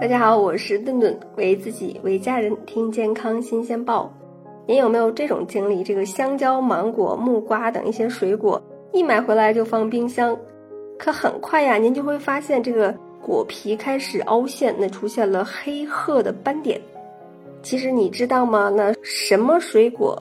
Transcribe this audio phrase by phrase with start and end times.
[0.00, 4.10] 大家好，我是顿顿，为自己为家人听健康新鲜报。
[4.66, 5.84] 您有没有这种经历？
[5.84, 8.58] 这个香蕉、芒果、木瓜等一些水果，
[8.94, 10.34] 一买回来就放冰箱，
[10.98, 16.80] 可很快呀，您就会发现这个果皮开始凹陷，那出现了黑褐的斑点。
[17.62, 18.72] 其实你知道吗？
[18.74, 20.20] 那什么水果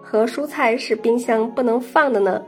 [0.00, 2.42] 和蔬菜是冰箱不能放的呢？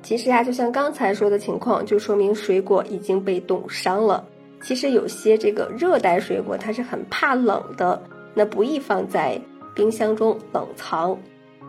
[0.00, 4.24] 其实呀，就像刚才说的情况，就说明水果已经被冻伤了。
[4.66, 8.02] 其实有些这个热带水果它是很怕冷的，
[8.34, 9.40] 那不宜放在
[9.76, 11.16] 冰箱中冷藏。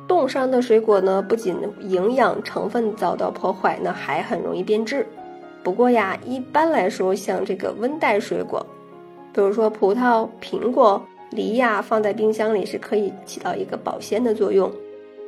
[0.08, 5.06] 冻伤的水果呢，不仅营养成分遭到破坏，那还很容易变质。
[5.62, 8.66] 不过呀，一般来说，像这个温带水果，
[9.32, 14.72] 比如说葡萄、苹果、梨呀，放在冰箱里是可以起到一个保鲜的作用。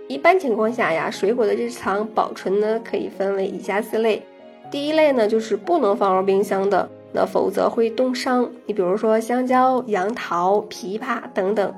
[0.07, 4.23] 一般情况下呀，水果的日常保存呢，可以分为以下四类。
[4.71, 6.89] 第一类呢，就是不能放入冰箱的。
[7.11, 8.49] 那否则会冻伤。
[8.65, 11.73] 你比如说香蕉、杨桃、枇杷等等。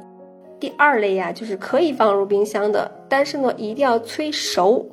[0.60, 4.86] 第二类呀，就是可以放入冰箱的，但是呢，一定要催熟。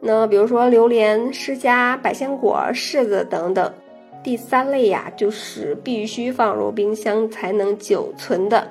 [0.00, 3.72] 那比如说榴莲、释迦、百香果、柿子等等。
[4.22, 8.66] 第三类呀，就是必须放入冰箱才能久存的。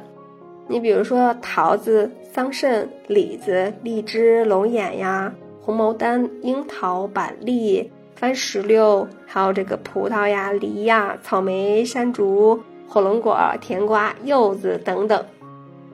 [0.67, 7.91] 你比如说桃子、桑葚、李子、荔枝、龙眼呀、红毛丹、樱桃、板栗。
[8.23, 12.57] 番石榴，还有这个葡萄呀、梨呀、草莓、山竹、
[12.87, 15.25] 火龙果、甜瓜、柚子等等。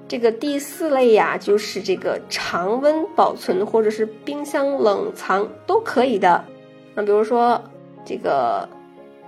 [0.07, 6.45] 这个第四类呀，就是这个常温保存或者是冰箱冷藏都可以的。
[6.93, 7.59] 那比如说
[8.05, 8.69] 这个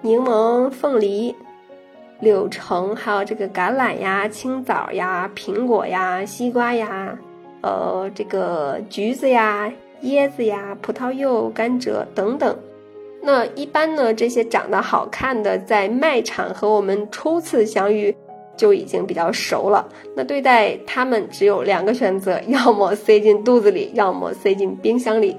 [0.02, 1.36] 柠檬、凤梨、
[2.20, 7.18] 柳橙，还有这个橄榄呀、青枣呀、苹果呀、西瓜呀，
[7.62, 12.56] 呃，这个橘子呀、椰子呀、葡萄柚、甘蔗等等。
[13.24, 18.16] 那一般呢，这些长得好看的，在卖场和我们初次相遇
[18.58, 19.88] 就已经比较熟了。
[20.16, 25.38] 那对待它们只有两个选择：要么 塞进肚子里，要么 塞进冰箱里。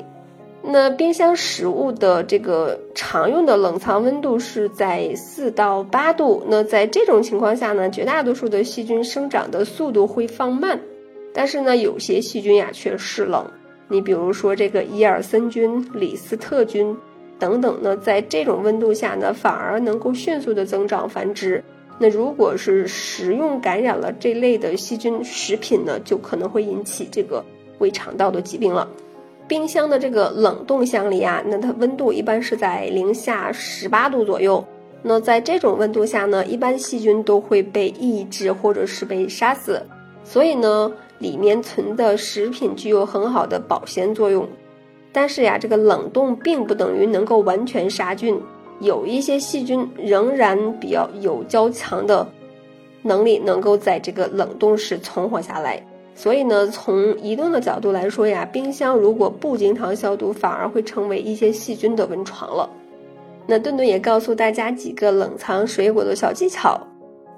[0.62, 6.40] 那冰箱食物的这个常用的冷藏温度是在四到八度。
[6.48, 10.80] 那在这种情况下呢，绝大多数的细菌生长的速度会放慢，
[11.34, 13.44] 但是呢，有些细菌呀却是冷。
[13.88, 16.96] 你比如说这个伊尔森菌、李斯特菌。
[17.42, 21.60] 等等呢，在这种温度下呢，反而能够迅速的增长繁殖。
[21.98, 27.44] 那如果是食用感染了这类的细菌食品呢，就可能会引起这个
[27.81, 28.86] 胃肠道的疾病了。
[29.48, 34.64] 冰箱的这个冷冻箱里啊，那它温度一般是在零下十八度左右。
[35.02, 39.82] 那在这种温度下呢，一般细菌都会被抑制或者是被杀死。
[40.22, 44.48] 所以呢，里面存的食品具有很好的保鲜作用。
[45.12, 48.40] 但是呀，这个冷冻并不等于能够完全杀菌，
[48.80, 52.26] 有一些细菌仍然比较有较强的
[53.02, 55.84] 能力，能够在这个冷冻室存活下来。
[56.14, 62.68] 所以呢，从移动的角度来说呀，冰箱如果不经常消毒，反而会成为一些细菌的温床了。
[63.46, 66.80] 那顿顿也告诉大家几个冷藏水果的小技巧，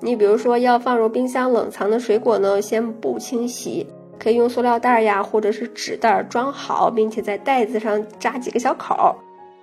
[0.01, 3.87] 你比如说要放入冰箱冷藏的水果呢，先不清洗。
[4.25, 9.15] 可以用塑料袋呀，或者是纸袋装好，并且在袋子上扎几个小口。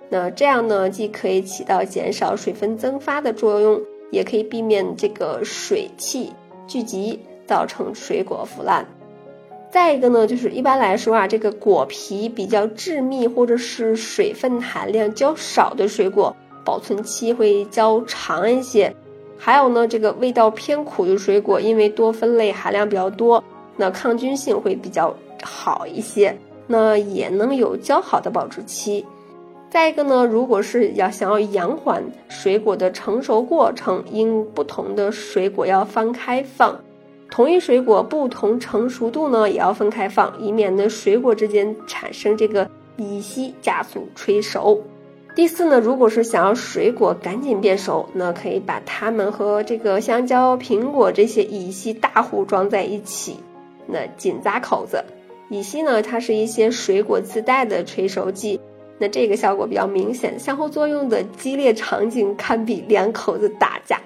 [0.08, 3.80] 那这样呢，既可以起到减少水分蒸发的作用，
[4.12, 6.32] 也可以避免这个水汽
[6.68, 8.86] 聚集造成水果腐烂。
[9.68, 18.94] 再一个呢，就是一般来说啊，这个果皮比较致密或者是水分含量较少的水果，保存期会较长一些。
[19.36, 23.42] 还有呢，这个味道偏苦的水果，因为多酚类含量比较多。
[23.76, 29.04] 那抗菌性会比较好一些，那也能有较好的保质期。
[29.70, 36.78] 再一个呢，如果是要想要延缓水果的成熟过程，因不同的水果要分开放，
[37.30, 44.82] 同一水果不同成熟度呢也要分开放，以免呢水果之间产生这个乙烯加速催熟。
[45.34, 53.38] 第四呢，如果是想要水果赶紧变熟，那可以把它们和这个香蕉、苹果这些乙烯大户装在一起。
[53.92, 55.04] 那紧扎口子，
[55.50, 56.00] 乙烯呢？
[56.00, 58.58] 它是一些水果自带的催熟剂，
[58.98, 64.00] 那这个效果比较明显，相互作用的激烈场景堪比两口子打架。